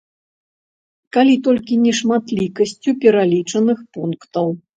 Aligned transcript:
Калі 1.17 1.35
толькі 1.47 1.77
нешматлікасцю 1.83 2.89
пералічаных 3.05 3.85
пунктаў. 3.99 4.53